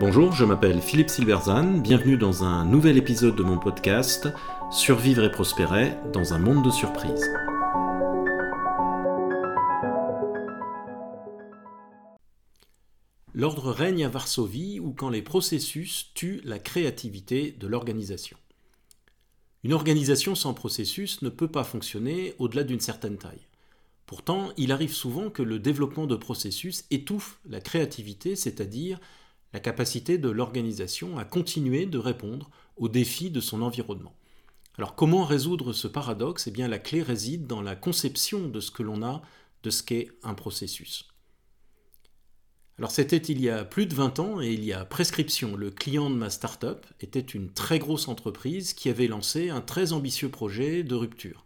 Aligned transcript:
Bonjour, 0.00 0.32
je 0.32 0.44
m'appelle 0.44 0.80
Philippe 0.80 1.10
Silverzan, 1.10 1.78
bienvenue 1.78 2.16
dans 2.16 2.42
un 2.42 2.64
nouvel 2.64 2.96
épisode 2.96 3.36
de 3.36 3.42
mon 3.42 3.58
podcast 3.58 4.28
Survivre 4.70 5.24
et 5.24 5.30
prospérer 5.30 5.92
dans 6.12 6.32
un 6.32 6.38
monde 6.38 6.64
de 6.64 6.70
surprises. 6.70 7.30
L'ordre 13.34 13.70
règne 13.70 14.04
à 14.04 14.08
Varsovie 14.08 14.80
où 14.80 14.92
quand 14.92 15.10
les 15.10 15.22
processus 15.22 16.12
tuent 16.14 16.40
la 16.44 16.58
créativité 16.58 17.52
de 17.52 17.66
l'organisation. 17.66 18.38
Une 19.62 19.74
organisation 19.74 20.34
sans 20.34 20.54
processus 20.54 21.22
ne 21.22 21.28
peut 21.28 21.50
pas 21.50 21.64
fonctionner 21.64 22.34
au-delà 22.38 22.64
d'une 22.64 22.80
certaine 22.80 23.18
taille. 23.18 23.49
Pourtant, 24.10 24.50
il 24.56 24.72
arrive 24.72 24.92
souvent 24.92 25.30
que 25.30 25.40
le 25.40 25.60
développement 25.60 26.08
de 26.08 26.16
processus 26.16 26.84
étouffe 26.90 27.38
la 27.48 27.60
créativité, 27.60 28.34
c'est-à-dire 28.34 28.98
la 29.52 29.60
capacité 29.60 30.18
de 30.18 30.28
l'organisation 30.28 31.16
à 31.16 31.24
continuer 31.24 31.86
de 31.86 31.96
répondre 31.96 32.50
aux 32.76 32.88
défis 32.88 33.30
de 33.30 33.38
son 33.38 33.62
environnement. 33.62 34.16
Alors 34.78 34.96
comment 34.96 35.24
résoudre 35.24 35.72
ce 35.72 35.86
paradoxe? 35.86 36.48
Eh 36.48 36.50
bien 36.50 36.66
la 36.66 36.80
clé 36.80 37.04
réside 37.04 37.46
dans 37.46 37.62
la 37.62 37.76
conception 37.76 38.48
de 38.48 38.58
ce 38.58 38.72
que 38.72 38.82
l'on 38.82 39.04
a 39.04 39.22
de 39.62 39.70
ce 39.70 39.84
qu'est 39.84 40.08
un 40.24 40.34
processus. 40.34 41.06
Alors 42.78 42.90
c'était 42.90 43.16
il 43.16 43.40
y 43.40 43.48
a 43.48 43.64
plus 43.64 43.86
de 43.86 43.94
20 43.94 44.18
ans 44.18 44.40
et 44.40 44.52
il 44.52 44.64
y 44.64 44.72
a 44.72 44.84
prescription. 44.84 45.54
Le 45.54 45.70
client 45.70 46.10
de 46.10 46.16
ma 46.16 46.30
start-up 46.30 46.84
était 46.98 47.20
une 47.20 47.52
très 47.52 47.78
grosse 47.78 48.08
entreprise 48.08 48.74
qui 48.74 48.88
avait 48.88 49.06
lancé 49.06 49.50
un 49.50 49.60
très 49.60 49.92
ambitieux 49.92 50.30
projet 50.30 50.82
de 50.82 50.96
rupture. 50.96 51.44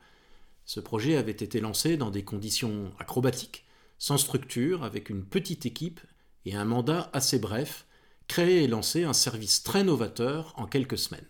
Ce 0.67 0.81
projet 0.81 1.17
avait 1.17 1.33
été 1.33 1.61
lancé 1.61 1.97
dans 1.97 2.11
des 2.11 2.25
conditions 2.25 2.93
acrobatiques, 2.99 3.65
sans 3.99 4.19
structure, 4.19 4.83
avec 4.83 5.11
une 5.11 5.25
petite 5.25 5.67
équipe 5.67 6.01
et 6.47 6.55
un 6.55 6.65
mandat 6.65 7.11
assez 7.13 7.39
bref, 7.39 7.87
créer 8.29 8.65
et 8.65 8.69
lancer 8.69 9.05
un 9.05 9.13
service 9.13 9.63
très 9.63 9.85
novateur 9.85 10.55
en 10.57 10.67
quelques 10.67 10.99
semaines. 10.99 11.29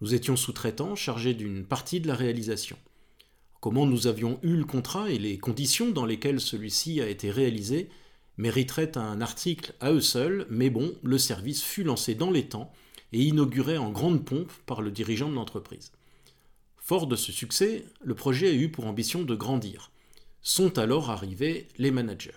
Nous 0.00 0.14
étions 0.14 0.36
sous-traitants 0.36 0.96
chargés 0.96 1.34
d'une 1.34 1.64
partie 1.64 2.00
de 2.00 2.08
la 2.08 2.14
réalisation. 2.14 2.76
Comment 3.60 3.86
nous 3.86 4.06
avions 4.06 4.38
eu 4.42 4.56
le 4.56 4.64
contrat 4.64 5.10
et 5.10 5.18
les 5.18 5.38
conditions 5.38 5.90
dans 5.90 6.04
lesquelles 6.04 6.40
celui-ci 6.40 7.00
a 7.00 7.08
été 7.08 7.30
réalisé 7.30 7.88
mériteraient 8.36 8.98
un 8.98 9.20
article 9.20 9.74
à 9.80 9.92
eux 9.92 10.00
seuls, 10.00 10.46
mais 10.50 10.68
bon, 10.68 10.94
le 11.02 11.18
service 11.18 11.62
fut 11.62 11.84
lancé 11.84 12.14
dans 12.14 12.30
les 12.30 12.48
temps 12.48 12.72
et 13.12 13.22
inauguré 13.22 13.78
en 13.78 13.90
grande 13.90 14.24
pompe 14.24 14.52
par 14.66 14.82
le 14.82 14.90
dirigeant 14.90 15.28
de 15.28 15.34
l'entreprise. 15.34 15.92
Fort 16.86 17.06
de 17.06 17.16
ce 17.16 17.32
succès, 17.32 17.86
le 18.02 18.14
projet 18.14 18.48
a 18.48 18.52
eu 18.52 18.70
pour 18.70 18.86
ambition 18.86 19.22
de 19.22 19.34
grandir. 19.34 19.90
Sont 20.42 20.78
alors 20.78 21.08
arrivés 21.08 21.66
les 21.78 21.90
managers. 21.90 22.36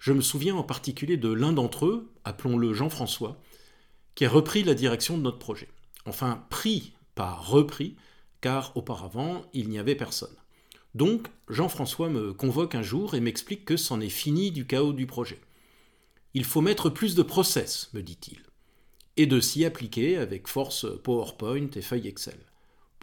Je 0.00 0.12
me 0.12 0.22
souviens 0.22 0.56
en 0.56 0.64
particulier 0.64 1.16
de 1.16 1.28
l'un 1.28 1.52
d'entre 1.52 1.86
eux, 1.86 2.10
appelons-le 2.24 2.74
Jean-François, 2.74 3.40
qui 4.16 4.24
a 4.24 4.28
repris 4.28 4.64
la 4.64 4.74
direction 4.74 5.16
de 5.16 5.22
notre 5.22 5.38
projet. 5.38 5.68
Enfin, 6.04 6.44
pris, 6.50 6.94
pas 7.14 7.32
repris, 7.34 7.94
car 8.40 8.76
auparavant, 8.76 9.42
il 9.52 9.68
n'y 9.68 9.78
avait 9.78 9.94
personne. 9.94 10.34
Donc, 10.96 11.28
Jean-François 11.48 12.08
me 12.08 12.32
convoque 12.32 12.74
un 12.74 12.82
jour 12.82 13.14
et 13.14 13.20
m'explique 13.20 13.64
que 13.64 13.76
c'en 13.76 14.00
est 14.00 14.08
fini 14.08 14.50
du 14.50 14.66
chaos 14.66 14.94
du 14.94 15.06
projet. 15.06 15.38
Il 16.34 16.42
faut 16.42 16.60
mettre 16.60 16.90
plus 16.90 17.14
de 17.14 17.22
process, 17.22 17.88
me 17.94 18.02
dit-il, 18.02 18.42
et 19.16 19.26
de 19.26 19.38
s'y 19.38 19.64
appliquer 19.64 20.16
avec 20.16 20.48
force 20.48 20.86
PowerPoint 21.04 21.70
et 21.76 21.82
feuilles 21.82 22.08
Excel. 22.08 22.40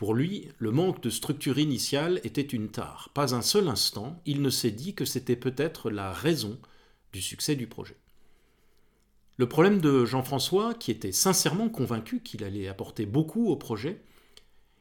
Pour 0.03 0.15
lui, 0.15 0.49
le 0.57 0.71
manque 0.71 1.01
de 1.01 1.09
structure 1.09 1.59
initiale 1.59 2.19
était 2.25 2.41
une 2.41 2.67
tare. 2.67 3.09
Pas 3.13 3.33
un 3.33 3.41
seul 3.41 3.69
instant, 3.69 4.21
il 4.25 4.41
ne 4.41 4.49
s'est 4.49 4.69
dit 4.69 4.95
que 4.95 5.05
c'était 5.05 5.37
peut-être 5.37 5.89
la 5.89 6.11
raison 6.11 6.59
du 7.13 7.21
succès 7.21 7.55
du 7.55 7.67
projet. 7.67 7.95
Le 9.37 9.47
problème 9.47 9.79
de 9.79 10.03
Jean-François, 10.03 10.73
qui 10.73 10.91
était 10.91 11.13
sincèrement 11.13 11.69
convaincu 11.69 12.19
qu'il 12.19 12.43
allait 12.43 12.67
apporter 12.67 13.05
beaucoup 13.05 13.47
au 13.47 13.55
projet, 13.55 14.01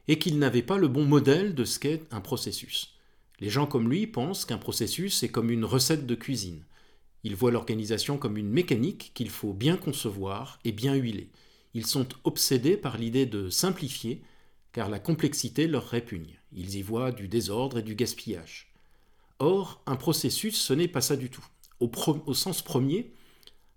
est 0.09 0.17
qu'il 0.17 0.39
n'avait 0.39 0.61
pas 0.61 0.77
le 0.77 0.89
bon 0.89 1.05
modèle 1.05 1.55
de 1.55 1.63
ce 1.63 1.79
qu'est 1.79 2.03
un 2.11 2.19
processus. 2.19 2.97
Les 3.39 3.49
gens 3.49 3.65
comme 3.65 3.89
lui 3.89 4.07
pensent 4.07 4.43
qu'un 4.43 4.57
processus 4.57 5.23
est 5.23 5.29
comme 5.29 5.51
une 5.51 5.63
recette 5.63 6.05
de 6.05 6.15
cuisine. 6.15 6.65
Ils 7.23 7.37
voient 7.37 7.51
l'organisation 7.51 8.17
comme 8.17 8.35
une 8.35 8.49
mécanique 8.49 9.13
qu'il 9.13 9.29
faut 9.29 9.53
bien 9.53 9.77
concevoir 9.77 10.59
et 10.65 10.73
bien 10.73 10.95
huiler. 10.95 11.29
Ils 11.73 11.85
sont 11.85 12.09
obsédés 12.25 12.75
par 12.75 12.97
l'idée 12.97 13.25
de 13.25 13.49
simplifier, 13.49 14.21
car 14.73 14.89
la 14.89 14.99
complexité 14.99 15.67
leur 15.67 15.87
répugne. 15.87 16.37
Ils 16.51 16.75
y 16.75 16.81
voient 16.81 17.11
du 17.11 17.27
désordre 17.27 17.77
et 17.77 17.83
du 17.83 17.95
gaspillage. 17.95 18.73
Or, 19.39 19.81
un 19.85 19.95
processus, 19.95 20.61
ce 20.61 20.73
n'est 20.73 20.87
pas 20.87 21.01
ça 21.01 21.15
du 21.15 21.29
tout 21.29 21.45
au, 21.79 22.33
sens 22.33 22.61
premier, 22.61 23.13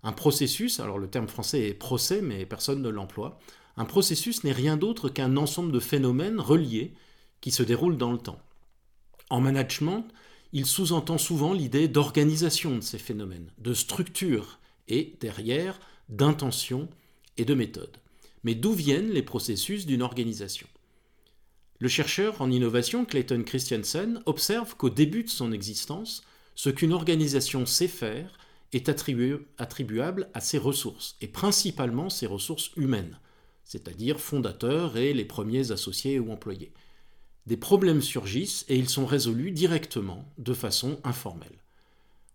un 0.03 0.13
processus, 0.13 0.79
alors 0.79 0.99
le 0.99 1.09
terme 1.09 1.27
français 1.27 1.67
est 1.67 1.73
procès, 1.73 2.21
mais 2.21 2.45
personne 2.45 2.81
ne 2.81 2.89
l'emploie, 2.89 3.39
un 3.75 3.85
processus 3.85 4.43
n'est 4.43 4.51
rien 4.51 4.77
d'autre 4.77 5.09
qu'un 5.09 5.37
ensemble 5.37 5.71
de 5.71 5.79
phénomènes 5.79 6.39
reliés 6.39 6.93
qui 7.41 7.51
se 7.51 7.63
déroulent 7.63 7.97
dans 7.97 8.11
le 8.11 8.17
temps. 8.17 8.39
En 9.29 9.41
management, 9.41 10.07
il 10.53 10.65
sous-entend 10.65 11.17
souvent 11.17 11.53
l'idée 11.53 11.87
d'organisation 11.87 12.75
de 12.75 12.81
ces 12.81 12.97
phénomènes, 12.97 13.51
de 13.57 13.73
structure 13.73 14.59
et, 14.87 15.17
derrière, 15.19 15.79
d'intention 16.09 16.87
et 17.37 17.45
de 17.45 17.53
méthode. 17.53 17.97
Mais 18.43 18.55
d'où 18.55 18.71
viennent 18.71 19.11
les 19.11 19.23
processus 19.23 19.85
d'une 19.85 20.01
organisation? 20.01 20.67
Le 21.79 21.87
chercheur 21.87 22.41
en 22.41 22.49
innovation 22.49 23.05
Clayton 23.05 23.43
Christensen 23.43 24.21
observe 24.25 24.75
qu'au 24.75 24.89
début 24.89 25.23
de 25.23 25.29
son 25.29 25.51
existence, 25.51 26.23
ce 26.55 26.69
qu'une 26.69 26.93
organisation 26.93 27.67
sait 27.67 27.87
faire 27.87 28.37
est 28.73 28.89
attribuable 28.89 30.29
à 30.33 30.41
ses 30.41 30.57
ressources, 30.57 31.15
et 31.21 31.27
principalement 31.27 32.09
ses 32.09 32.25
ressources 32.25 32.71
humaines, 32.75 33.19
c'est-à-dire 33.63 34.19
fondateurs 34.19 34.97
et 34.97 35.13
les 35.13 35.25
premiers 35.25 35.71
associés 35.71 36.19
ou 36.19 36.31
employés. 36.31 36.73
Des 37.45 37.57
problèmes 37.57 38.01
surgissent 38.01 38.65
et 38.67 38.75
ils 38.75 38.89
sont 38.89 39.05
résolus 39.05 39.51
directement, 39.51 40.25
de 40.37 40.53
façon 40.53 40.99
informelle. 41.03 41.63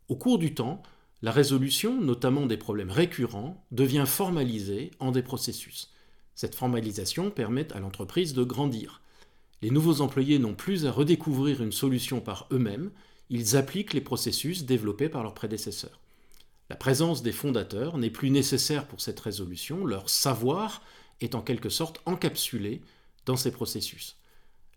Au 0.08 0.16
cours 0.16 0.38
du 0.38 0.54
temps, 0.54 0.82
la 1.20 1.32
résolution, 1.32 2.00
notamment 2.00 2.46
des 2.46 2.56
problèmes 2.56 2.90
récurrents, 2.90 3.64
devient 3.72 4.04
formalisée 4.06 4.90
en 5.00 5.10
des 5.10 5.22
processus. 5.22 5.90
Cette 6.34 6.54
formalisation 6.54 7.30
permet 7.30 7.72
à 7.72 7.80
l'entreprise 7.80 8.34
de 8.34 8.42
grandir. 8.42 9.02
Les 9.62 9.70
nouveaux 9.70 10.00
employés 10.00 10.40
n'ont 10.40 10.54
plus 10.54 10.86
à 10.86 10.90
redécouvrir 10.90 11.62
une 11.62 11.72
solution 11.72 12.20
par 12.20 12.48
eux-mêmes, 12.50 12.90
ils 13.30 13.56
appliquent 13.56 13.94
les 13.94 14.00
processus 14.00 14.64
développés 14.64 15.08
par 15.08 15.22
leurs 15.22 15.34
prédécesseurs. 15.34 16.00
La 16.68 16.76
présence 16.76 17.22
des 17.22 17.32
fondateurs 17.32 17.96
n'est 17.96 18.10
plus 18.10 18.30
nécessaire 18.30 18.86
pour 18.88 19.00
cette 19.00 19.20
résolution, 19.20 19.86
leur 19.86 20.10
savoir 20.10 20.82
est 21.20 21.34
en 21.34 21.42
quelque 21.42 21.68
sorte 21.68 22.00
encapsulé 22.06 22.82
dans 23.24 23.36
ces 23.36 23.52
processus. 23.52 24.16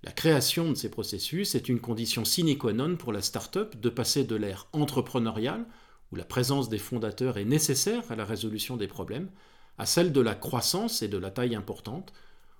La 0.04 0.12
création 0.12 0.70
de 0.70 0.76
ces 0.76 0.92
processus 0.92 1.56
est 1.56 1.68
une 1.68 1.80
condition 1.80 2.26
sine 2.26 2.56
qua 2.58 2.74
non 2.74 2.96
pour 2.96 3.12
la 3.12 3.24
start-up 3.24 3.76
de 3.80 3.90
passer 3.90 4.24
de 4.24 4.36
l'ère 4.36 4.68
entrepreneuriale, 4.72 5.66
où 6.12 6.16
la 6.16 6.26
présence 6.26 6.70
des 6.70 6.78
fondateurs 6.78 7.40
est 7.40 7.46
nécessaire 7.46 8.12
à 8.12 8.16
la 8.16 8.26
résolution 8.26 8.78
des 8.78 8.88
problèmes, 8.88 9.32
à 9.80 9.88
celle 9.88 10.12
de 10.12 10.22
la 10.22 10.36
croissance 10.36 11.02
et 11.02 11.08
de 11.08 11.18
la 11.18 11.32
taille 11.32 11.56
importante, 11.56 12.14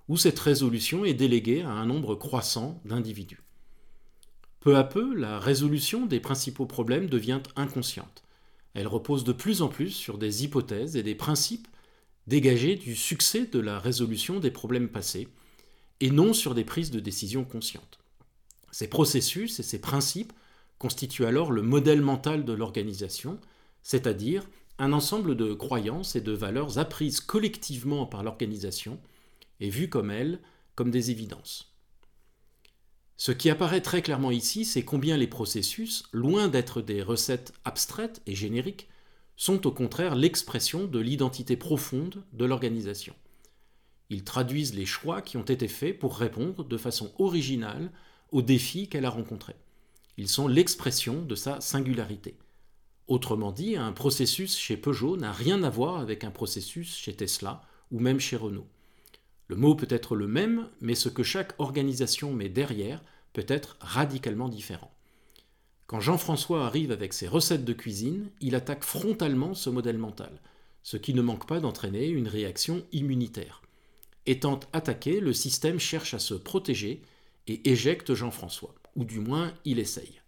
où 0.08 0.16
cette 0.16 0.38
résolution 0.38 1.04
est 1.04 1.14
déléguée 1.14 1.62
à 1.62 1.70
un 1.70 1.86
nombre 1.86 2.14
croissant 2.14 2.80
d'individus. 2.84 3.40
Peu 4.60 4.76
à 4.76 4.84
peu, 4.84 5.14
la 5.14 5.38
résolution 5.38 6.06
des 6.06 6.20
principaux 6.20 6.66
problèmes 6.66 7.08
devient 7.08 7.40
inconsciente. 7.54 8.24
Elle 8.74 8.88
repose 8.88 9.24
de 9.24 9.32
plus 9.32 9.62
en 9.62 9.68
plus 9.68 9.90
sur 9.90 10.18
des 10.18 10.44
hypothèses 10.44 10.96
et 10.96 11.02
des 11.02 11.14
principes 11.14 11.68
dégagés 12.26 12.74
du 12.74 12.96
succès 12.96 13.46
de 13.46 13.60
la 13.60 13.78
résolution 13.78 14.40
des 14.40 14.50
problèmes 14.50 14.88
passés, 14.88 15.28
et 16.00 16.10
non 16.10 16.32
sur 16.32 16.54
des 16.54 16.64
prises 16.64 16.90
de 16.90 17.00
décision 17.00 17.44
conscientes. 17.44 17.98
Ces 18.72 18.88
processus 18.88 19.60
et 19.60 19.62
ces 19.62 19.80
principes 19.80 20.32
constituent 20.78 21.24
alors 21.24 21.52
le 21.52 21.62
modèle 21.62 22.02
mental 22.02 22.44
de 22.44 22.52
l'organisation, 22.52 23.38
c'est-à-dire 23.82 24.46
un 24.78 24.92
ensemble 24.92 25.36
de 25.36 25.54
croyances 25.54 26.16
et 26.16 26.20
de 26.20 26.32
valeurs 26.32 26.78
apprises 26.78 27.20
collectivement 27.20 28.04
par 28.04 28.22
l'organisation 28.22 28.98
et 29.60 29.70
vues 29.70 29.88
comme 29.88 30.10
elles 30.10 30.40
comme 30.74 30.90
des 30.90 31.10
évidences. 31.10 31.72
Ce 33.16 33.32
qui 33.32 33.48
apparaît 33.48 33.80
très 33.80 34.02
clairement 34.02 34.30
ici, 34.30 34.66
c'est 34.66 34.84
combien 34.84 35.16
les 35.16 35.26
processus, 35.26 36.04
loin 36.12 36.48
d'être 36.48 36.82
des 36.82 37.02
recettes 37.02 37.54
abstraites 37.64 38.20
et 38.26 38.34
génériques, 38.34 38.88
sont 39.36 39.66
au 39.66 39.72
contraire 39.72 40.14
l'expression 40.14 40.86
de 40.86 40.98
l'identité 40.98 41.56
profonde 41.56 42.22
de 42.32 42.44
l'organisation. 42.44 43.14
Ils 44.10 44.24
traduisent 44.24 44.74
les 44.74 44.86
choix 44.86 45.22
qui 45.22 45.36
ont 45.36 45.42
été 45.42 45.66
faits 45.66 45.98
pour 45.98 46.16
répondre 46.16 46.64
de 46.64 46.76
façon 46.76 47.12
originale 47.18 47.90
aux 48.32 48.42
défis 48.42 48.88
qu'elle 48.88 49.04
a 49.04 49.10
rencontrés. 49.10 49.56
Ils 50.18 50.28
sont 50.28 50.48
l'expression 50.48 51.22
de 51.22 51.34
sa 51.34 51.60
singularité. 51.60 52.36
Autrement 53.08 53.52
dit, 53.52 53.76
un 53.76 53.92
processus 53.92 54.56
chez 54.56 54.76
Peugeot 54.76 55.16
n'a 55.16 55.32
rien 55.32 55.62
à 55.62 55.70
voir 55.70 55.98
avec 55.98 56.24
un 56.24 56.30
processus 56.30 56.96
chez 56.96 57.14
Tesla 57.14 57.62
ou 57.90 58.00
même 58.00 58.20
chez 58.20 58.36
Renault. 58.36 58.66
Le 59.48 59.56
mot 59.56 59.74
peut 59.74 59.86
être 59.90 60.16
le 60.16 60.26
même, 60.26 60.68
mais 60.80 60.94
ce 60.94 61.08
que 61.08 61.22
chaque 61.22 61.54
organisation 61.58 62.32
met 62.32 62.48
derrière 62.48 63.02
peut 63.32 63.46
être 63.48 63.76
radicalement 63.80 64.48
différent. 64.48 64.92
Quand 65.86 66.00
Jean-François 66.00 66.66
arrive 66.66 66.90
avec 66.90 67.12
ses 67.12 67.28
recettes 67.28 67.64
de 67.64 67.72
cuisine, 67.72 68.30
il 68.40 68.56
attaque 68.56 68.82
frontalement 68.82 69.54
ce 69.54 69.70
modèle 69.70 69.98
mental, 69.98 70.40
ce 70.82 70.96
qui 70.96 71.14
ne 71.14 71.22
manque 71.22 71.46
pas 71.46 71.60
d'entraîner 71.60 72.08
une 72.08 72.28
réaction 72.28 72.84
immunitaire. 72.92 73.62
Étant 74.26 74.58
attaqué, 74.72 75.20
le 75.20 75.32
système 75.32 75.78
cherche 75.78 76.12
à 76.14 76.18
se 76.18 76.34
protéger 76.34 77.02
et 77.46 77.70
éjecte 77.70 78.14
Jean-François, 78.14 78.74
ou 78.96 79.04
du 79.04 79.20
moins 79.20 79.54
il 79.64 79.78
essaye. 79.78 80.20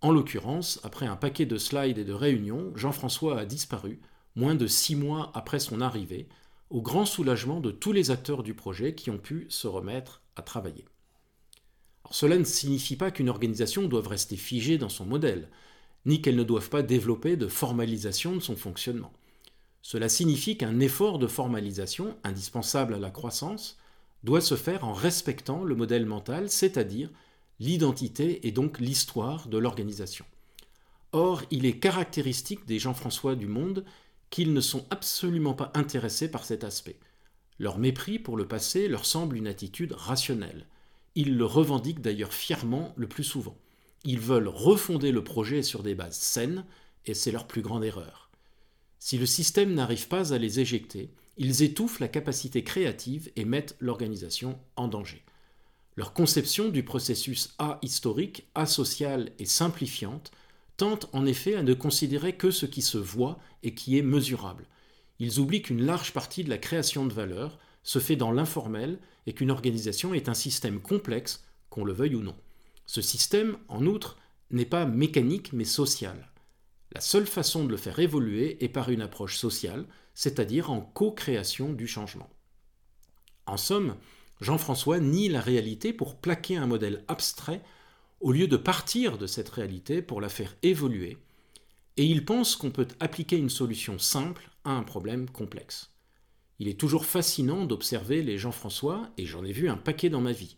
En 0.00 0.10
l'occurrence, 0.10 0.80
après 0.82 1.06
un 1.06 1.16
paquet 1.16 1.46
de 1.46 1.58
slides 1.58 1.98
et 1.98 2.04
de 2.04 2.12
réunions, 2.12 2.72
Jean-François 2.74 3.38
a 3.38 3.44
disparu, 3.44 4.00
moins 4.34 4.56
de 4.56 4.66
six 4.66 4.96
mois 4.96 5.30
après 5.34 5.60
son 5.60 5.80
arrivée, 5.80 6.28
au 6.70 6.82
grand 6.82 7.06
soulagement 7.06 7.60
de 7.60 7.70
tous 7.70 7.92
les 7.92 8.10
acteurs 8.10 8.42
du 8.42 8.54
projet 8.54 8.94
qui 8.94 9.10
ont 9.10 9.18
pu 9.18 9.46
se 9.48 9.66
remettre 9.66 10.22
à 10.34 10.42
travailler. 10.42 10.84
cela 12.10 12.38
ne 12.38 12.44
signifie 12.44 12.96
pas 12.96 13.10
qu'une 13.10 13.28
organisation 13.28 13.88
doive 13.88 14.08
rester 14.08 14.36
figée 14.36 14.78
dans 14.78 14.88
son 14.88 15.04
modèle, 15.04 15.48
ni 16.04 16.22
qu'elle 16.22 16.36
ne 16.36 16.44
doive 16.44 16.68
pas 16.68 16.82
développer 16.82 17.36
de 17.36 17.48
formalisation 17.48 18.34
de 18.34 18.40
son 18.40 18.56
fonctionnement. 18.56 19.12
Cela 19.82 20.08
signifie 20.08 20.56
qu'un 20.56 20.80
effort 20.80 21.18
de 21.18 21.26
formalisation, 21.26 22.16
indispensable 22.24 22.94
à 22.94 22.98
la 22.98 23.10
croissance, 23.10 23.78
doit 24.24 24.40
se 24.40 24.56
faire 24.56 24.84
en 24.84 24.92
respectant 24.92 25.64
le 25.64 25.74
modèle 25.74 26.06
mental, 26.06 26.50
c'est-à-dire 26.50 27.10
l'identité 27.60 28.46
et 28.46 28.52
donc 28.52 28.78
l'histoire 28.80 29.48
de 29.48 29.58
l'organisation. 29.58 30.24
Or, 31.12 31.42
il 31.50 31.66
est 31.66 31.78
caractéristique 31.78 32.66
des 32.66 32.78
Jean-François 32.78 33.36
du 33.36 33.46
monde 33.46 33.84
qu'ils 34.30 34.52
ne 34.52 34.60
sont 34.60 34.86
absolument 34.90 35.54
pas 35.54 35.70
intéressés 35.74 36.30
par 36.30 36.44
cet 36.44 36.64
aspect. 36.64 36.98
Leur 37.58 37.78
mépris 37.78 38.18
pour 38.18 38.36
le 38.36 38.46
passé 38.46 38.88
leur 38.88 39.06
semble 39.06 39.36
une 39.36 39.46
attitude 39.46 39.92
rationnelle. 39.92 40.66
Ils 41.14 41.36
le 41.36 41.44
revendiquent 41.46 42.02
d'ailleurs 42.02 42.34
fièrement 42.34 42.92
le 42.96 43.08
plus 43.08 43.24
souvent. 43.24 43.56
Ils 44.04 44.20
veulent 44.20 44.48
refonder 44.48 45.10
le 45.10 45.24
projet 45.24 45.62
sur 45.62 45.82
des 45.82 45.94
bases 45.94 46.18
saines, 46.18 46.64
et 47.06 47.14
c'est 47.14 47.32
leur 47.32 47.46
plus 47.46 47.62
grande 47.62 47.84
erreur. 47.84 48.30
Si 48.98 49.18
le 49.18 49.26
système 49.26 49.74
n'arrive 49.74 50.08
pas 50.08 50.32
à 50.34 50.38
les 50.38 50.60
éjecter, 50.60 51.12
ils 51.36 51.62
étouffent 51.62 52.00
la 52.00 52.08
capacité 52.08 52.64
créative 52.64 53.30
et 53.36 53.44
mettent 53.44 53.76
l'organisation 53.80 54.58
en 54.76 54.88
danger. 54.88 55.24
Leur 55.96 56.12
conception 56.12 56.68
du 56.68 56.82
processus 56.82 57.54
A 57.58 57.78
historique, 57.82 58.48
asocial 58.54 59.32
et 59.38 59.46
simplifiante 59.46 60.30
tentent 60.76 61.08
en 61.12 61.26
effet 61.26 61.54
à 61.54 61.62
ne 61.62 61.74
considérer 61.74 62.36
que 62.36 62.50
ce 62.50 62.66
qui 62.66 62.82
se 62.82 62.98
voit 62.98 63.38
et 63.62 63.74
qui 63.74 63.98
est 63.98 64.02
mesurable. 64.02 64.66
Ils 65.18 65.38
oublient 65.38 65.62
qu'une 65.62 65.84
large 65.84 66.12
partie 66.12 66.44
de 66.44 66.50
la 66.50 66.58
création 66.58 67.06
de 67.06 67.12
valeur 67.12 67.58
se 67.82 67.98
fait 67.98 68.16
dans 68.16 68.32
l'informel 68.32 68.98
et 69.26 69.32
qu'une 69.32 69.50
organisation 69.50 70.12
est 70.14 70.28
un 70.28 70.34
système 70.34 70.80
complexe, 70.80 71.44
qu'on 71.70 71.84
le 71.84 71.92
veuille 71.92 72.14
ou 72.14 72.22
non. 72.22 72.36
Ce 72.86 73.00
système, 73.00 73.56
en 73.68 73.86
outre, 73.86 74.18
n'est 74.50 74.64
pas 74.66 74.86
mécanique 74.86 75.52
mais 75.52 75.64
social. 75.64 76.30
La 76.92 77.00
seule 77.00 77.26
façon 77.26 77.64
de 77.64 77.70
le 77.70 77.76
faire 77.76 77.98
évoluer 77.98 78.62
est 78.64 78.68
par 78.68 78.90
une 78.90 79.02
approche 79.02 79.36
sociale, 79.36 79.86
c'est-à-dire 80.14 80.70
en 80.70 80.80
co-création 80.80 81.72
du 81.72 81.86
changement. 81.86 82.30
En 83.46 83.56
somme, 83.56 83.96
Jean-François 84.40 84.98
nie 84.98 85.28
la 85.28 85.40
réalité 85.40 85.92
pour 85.92 86.16
plaquer 86.16 86.56
un 86.56 86.66
modèle 86.66 87.04
abstrait 87.08 87.62
au 88.20 88.32
lieu 88.32 88.48
de 88.48 88.56
partir 88.56 89.18
de 89.18 89.26
cette 89.26 89.48
réalité 89.48 90.02
pour 90.02 90.20
la 90.20 90.28
faire 90.28 90.54
évoluer, 90.62 91.18
et 91.96 92.04
il 92.04 92.24
pense 92.24 92.56
qu'on 92.56 92.70
peut 92.70 92.88
appliquer 93.00 93.36
une 93.36 93.50
solution 93.50 93.98
simple 93.98 94.50
à 94.64 94.70
un 94.70 94.82
problème 94.82 95.30
complexe. 95.30 95.90
Il 96.58 96.68
est 96.68 96.78
toujours 96.78 97.04
fascinant 97.04 97.64
d'observer 97.64 98.22
les 98.22 98.38
Jean-François, 98.38 99.10
et 99.18 99.26
j'en 99.26 99.44
ai 99.44 99.52
vu 99.52 99.68
un 99.68 99.76
paquet 99.76 100.08
dans 100.08 100.20
ma 100.20 100.32
vie. 100.32 100.56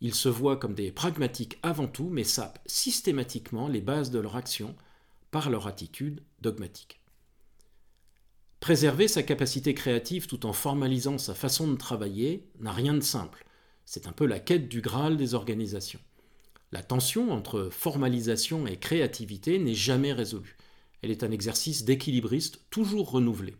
Ils 0.00 0.14
se 0.14 0.28
voient 0.28 0.56
comme 0.56 0.74
des 0.74 0.92
pragmatiques 0.92 1.58
avant 1.62 1.86
tout, 1.86 2.08
mais 2.10 2.24
sapent 2.24 2.60
systématiquement 2.66 3.68
les 3.68 3.80
bases 3.80 4.10
de 4.10 4.18
leur 4.18 4.36
action 4.36 4.74
par 5.30 5.50
leur 5.50 5.66
attitude 5.66 6.22
dogmatique. 6.40 7.00
Préserver 8.60 9.08
sa 9.08 9.22
capacité 9.22 9.72
créative 9.72 10.26
tout 10.26 10.44
en 10.44 10.52
formalisant 10.52 11.16
sa 11.16 11.34
façon 11.34 11.68
de 11.68 11.76
travailler 11.76 12.46
n'a 12.60 12.72
rien 12.72 12.92
de 12.92 13.00
simple. 13.00 13.44
C'est 13.86 14.06
un 14.06 14.12
peu 14.12 14.26
la 14.26 14.38
quête 14.38 14.68
du 14.68 14.82
Graal 14.82 15.16
des 15.16 15.34
organisations. 15.34 16.00
La 16.72 16.82
tension 16.82 17.32
entre 17.32 17.68
formalisation 17.70 18.66
et 18.66 18.76
créativité 18.76 19.58
n'est 19.58 19.74
jamais 19.74 20.12
résolue. 20.12 20.56
Elle 21.02 21.10
est 21.10 21.24
un 21.24 21.30
exercice 21.32 21.84
d'équilibriste 21.84 22.60
toujours 22.70 23.10
renouvelé. 23.10 23.56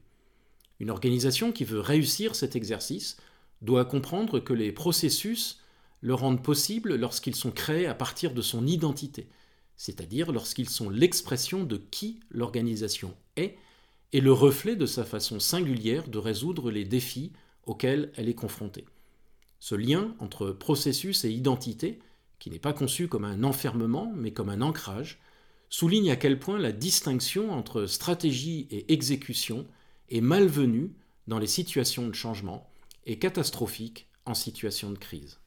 Une 0.78 0.90
organisation 0.90 1.52
qui 1.52 1.64
veut 1.64 1.80
réussir 1.80 2.34
cet 2.34 2.54
exercice 2.56 3.16
doit 3.62 3.84
comprendre 3.84 4.40
que 4.40 4.52
les 4.52 4.72
processus 4.72 5.60
le 6.00 6.14
rendent 6.14 6.42
possible 6.42 6.94
lorsqu'ils 6.94 7.34
sont 7.34 7.50
créés 7.50 7.86
à 7.86 7.94
partir 7.94 8.32
de 8.32 8.42
son 8.42 8.66
identité, 8.66 9.28
c'est-à-dire 9.76 10.32
lorsqu'ils 10.32 10.68
sont 10.68 10.88
l'expression 10.88 11.64
de 11.64 11.76
qui 11.76 12.20
l'organisation 12.30 13.14
est 13.36 13.56
et 14.12 14.20
le 14.20 14.32
reflet 14.32 14.76
de 14.76 14.86
sa 14.86 15.04
façon 15.04 15.40
singulière 15.40 16.08
de 16.08 16.18
résoudre 16.18 16.70
les 16.70 16.84
défis 16.84 17.32
auxquels 17.64 18.12
elle 18.16 18.28
est 18.28 18.34
confrontée. 18.34 18.86
Ce 19.58 19.74
lien 19.74 20.14
entre 20.20 20.50
processus 20.50 21.24
et 21.24 21.30
identité 21.30 22.00
qui 22.40 22.50
n'est 22.50 22.58
pas 22.58 22.72
conçu 22.72 23.06
comme 23.06 23.24
un 23.24 23.44
enfermement, 23.44 24.12
mais 24.16 24.32
comme 24.32 24.48
un 24.48 24.62
ancrage, 24.62 25.20
souligne 25.68 26.10
à 26.10 26.16
quel 26.16 26.40
point 26.40 26.58
la 26.58 26.72
distinction 26.72 27.52
entre 27.52 27.86
stratégie 27.86 28.66
et 28.72 28.92
exécution 28.92 29.68
est 30.08 30.20
malvenue 30.20 30.90
dans 31.28 31.38
les 31.38 31.46
situations 31.46 32.08
de 32.08 32.14
changement 32.14 32.68
et 33.06 33.20
catastrophique 33.20 34.08
en 34.26 34.34
situation 34.34 34.90
de 34.90 34.98
crise. 34.98 35.38